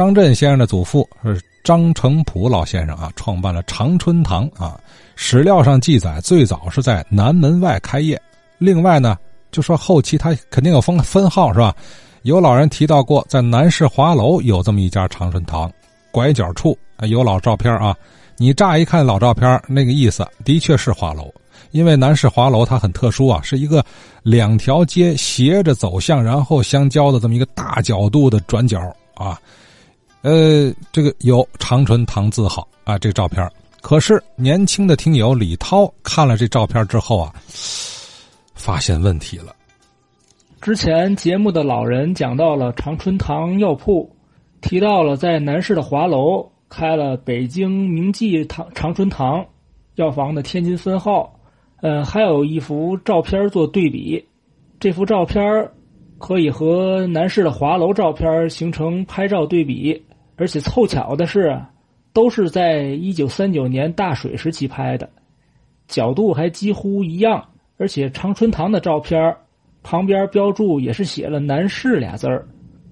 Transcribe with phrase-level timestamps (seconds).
[0.00, 4.80] 张震先生的祖父是张成普老先生啊，创办了长春堂啊。
[5.14, 8.18] 史料上记载，最早是在南门外开业。
[8.56, 9.18] 另外呢，
[9.50, 11.76] 就说后期他肯定有分分号是吧？
[12.22, 15.70] 有老人提到过，在南市华楼有这么一家长春堂，
[16.10, 17.94] 拐角处有老照片啊。
[18.38, 21.30] 你乍一看老照片，那个意思的确是华楼，
[21.72, 23.84] 因为南市华楼它很特殊啊，是一个
[24.22, 28.80] 两条街斜着走向，然后相交的这么一个大角度的转角
[29.14, 29.38] 啊。
[30.22, 33.48] 呃，这个有长春堂字号啊，这照片。
[33.80, 37.32] 可是年轻的听友李涛看了这照片之后啊，
[38.54, 39.56] 发现问题了。
[40.60, 44.14] 之前节目的老人讲到了长春堂药铺，
[44.60, 49.42] 提到了在南市的华楼开了北京名记堂长春堂
[49.94, 51.34] 药房的天津分号。
[51.80, 54.22] 呃，还有一幅照片做对比，
[54.78, 55.42] 这幅照片
[56.18, 60.04] 可以和南市的华楼照片形成拍照对比，
[60.40, 61.56] 而且凑巧的是。
[62.12, 65.08] 都是在一九三九年大水时期拍的，
[65.86, 69.36] 角度还几乎一样，而且长春堂的照片
[69.84, 72.48] 旁边标注也是写了“南市”俩字儿，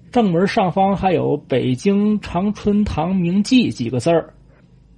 [0.09, 4.33] 正门上方还有“北京长春堂名记”几个字儿，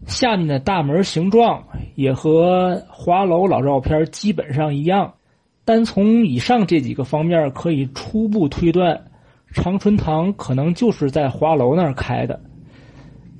[0.05, 1.63] 下面的大门形状
[1.95, 5.15] 也和华楼老照片基本上一样，
[5.65, 9.05] 单从以上这几个方面可以初步推断，
[9.51, 12.39] 长春堂可能就是在华楼那儿开的。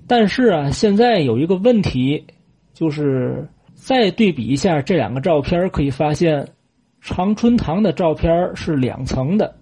[0.07, 2.25] 但是啊，现在有一个问题，
[2.73, 6.47] 就是再对比一下这两个照片，可以发现，
[6.99, 9.55] 长春堂的照片是两层的，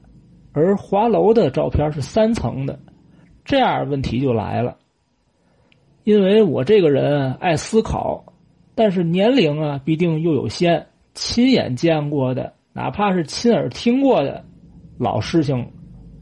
[0.51, 2.79] 而华楼的照片是三层的，
[3.45, 4.75] 这样问题就来了。
[6.03, 8.23] 因为我这个人爱思考，
[8.73, 14.43] 但是年龄啊必定又有限，亲眼见过的，哪怕是亲耳听过的
[14.97, 15.71] 老事情，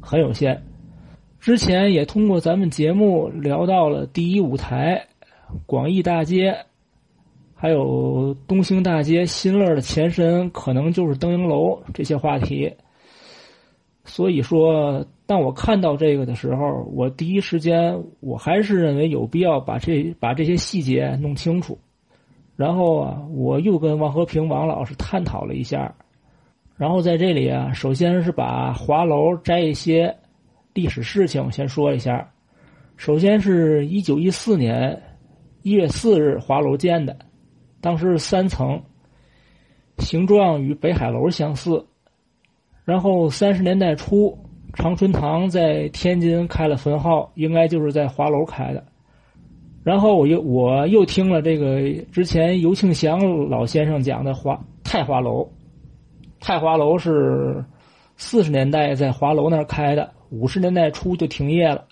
[0.07, 0.63] 很有限。
[1.37, 5.05] 之前也通过咱们节目聊到了第一舞台、
[5.65, 6.57] 广义大街，
[7.53, 12.73] 还有东兴大街、新乐的前身可能就是登瀛楼这些话题。
[14.05, 21.77] 所以说，当我看到这个的时候，我第一时间我还是认为有必要把这把这些细节弄清楚。
[22.55, 25.93] 然后啊，我又跟王和平王老师探讨了一下，
[26.77, 30.15] 然后在这里啊，首先是把华楼摘一些。
[30.73, 32.31] 历史事情先说一下，
[32.97, 34.95] 首先是一九一四年
[35.63, 37.17] 一月四日华楼建的，
[37.81, 38.79] 当时是三层，
[39.97, 41.83] 形状与北海楼相似。
[42.85, 44.37] 然后三十年代初，
[44.75, 48.85] 长春堂在天津开了分号，应该就是在华楼开的。
[49.83, 55.49] 然后我又我又听了这个之前尤庆祥老先生讲的华太华楼，
[56.39, 57.63] 太华楼是
[58.15, 60.11] 四十年代在华楼那儿开的。
[60.29, 61.85] 五十年代初就停业了，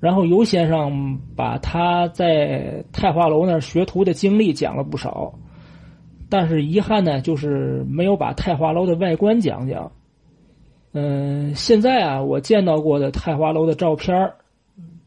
[0.00, 5.34] 然后尤先生把他在太华楼那儿学徒的经历讲了不少，
[6.30, 9.92] 但是遗憾呢，就是没有把太华楼的外观讲讲。
[10.94, 14.32] 嗯，现在啊，我见到过的太华楼的照片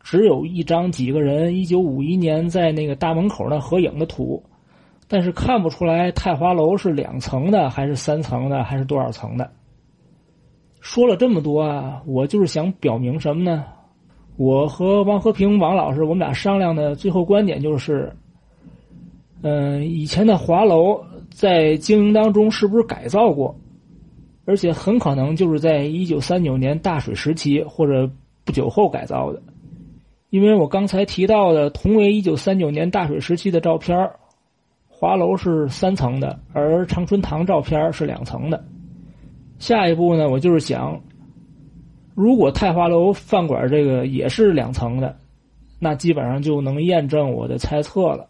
[0.01, 4.44] 只有一张几个人一九五一年在那个大门口那合影的图，
[5.07, 9.51] 但是看不出来太华楼是两层的，还是三层的，还是多少层的。
[10.81, 13.65] 说了这么多啊，我就是想表明什么呢？
[14.38, 18.13] 我和王和平王老师，我们俩商量的最后观点就是，
[19.41, 23.55] 嗯，以前的华楼在经营当中是不是改造过？
[24.45, 28.07] 而且很可能就是在一九三九年大水时期或者
[28.44, 29.41] 不久后改造的，
[30.29, 34.11] 因为我刚才提到的同为一九三九年大水时期的照片，
[35.05, 38.66] 华楼是三层的，而长春堂照片是两层的。
[39.59, 40.99] 下一步呢，我就是想，
[42.16, 45.15] 如果太华楼饭馆这个也是两层的，
[45.79, 48.25] 那基本上就能验证我的猜测了。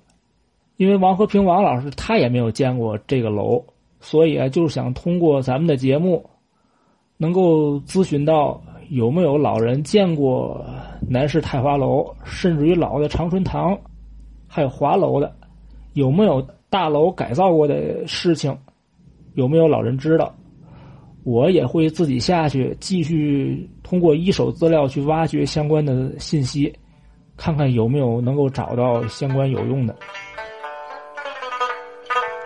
[0.76, 3.64] 因为王和平王老师他也没有见过这个楼，
[4.02, 6.30] 所以啊，就是想通过咱们的节目，
[7.16, 10.66] 能够咨询到有没有老人见过
[11.08, 13.80] 南市太华楼，甚至于老的长春堂，
[14.46, 15.34] 还有华楼的，
[15.94, 16.46] 有没有
[16.76, 18.54] 大楼改造过的事情，
[19.36, 20.36] 有没有老人知道？
[21.24, 26.78] 我也会自己下去继续通过一手资料去挖掘相关的信息，
[27.38, 29.96] 看看有没有能够找到相关有用的。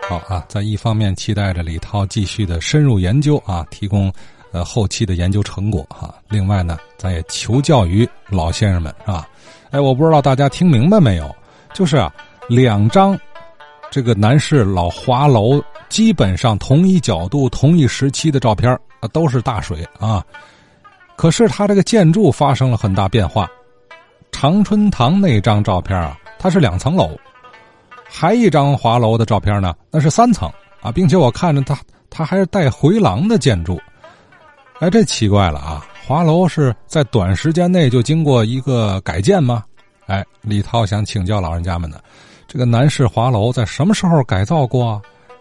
[0.08, 4.12] 好啊，在一方面期待着李涛继续的深入研究啊，提供
[4.52, 6.14] 呃后期的研究成果哈。
[6.28, 9.28] 另外呢，咱也求教于老先生们是吧？
[9.72, 11.28] 哎，我不知道大家听明白没有？
[11.74, 12.14] 就是啊，
[12.48, 13.18] 两张
[13.90, 15.62] 这个南市老华楼。
[15.88, 20.24] 基本上同一角度、同一时期的照片啊，都是大水啊。
[21.16, 23.48] 可是它这个建筑发生了很大变化，
[24.30, 27.18] 长春堂那张照片啊，它是两层楼，
[28.08, 30.48] 还一张华楼的照片呢，那是三层
[30.80, 31.76] 啊，并且我看着它，
[32.08, 33.76] 它还是带回廊的建筑。
[34.78, 35.84] 哎，这奇怪了啊！
[36.06, 39.64] 华楼是在短时间内就经过一个改建吗？
[40.06, 41.98] 哎，李涛想请教老人家们呢，
[42.52, 45.00] 这个南市华楼在什么时候改造过？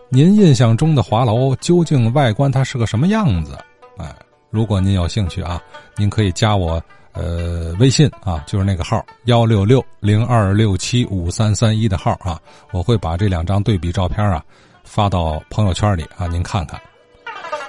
[0.10, 3.58] 您印象中的华楼究竟外观它是个什么样子？
[3.98, 4.16] 哎，
[4.52, 5.60] 如果您有兴趣啊，
[5.98, 6.80] 您可以加我
[7.14, 12.40] 呃微信啊，就是那个号幺六六零二六七五三三一的号啊，
[12.72, 14.44] 我会把这两张对比照片啊
[14.84, 16.80] 发到朋友圈里啊，您看看。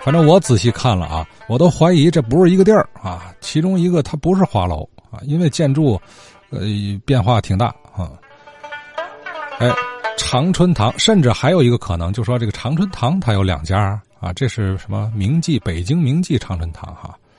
[0.03, 3.35] 反正我仔细看了啊，我都怀疑这不是一个地儿啊。
[3.41, 5.99] 其中一个它不是华楼啊，因为建筑，
[6.51, 6.61] 呃，
[7.07, 8.13] 变化挺大啊。
[9.61, 9.71] 哎，
[10.17, 17.15] 长春堂，甚至还有一个可能，就说这个长春堂它有两家啊，这是什么名记北京名记长春堂哈。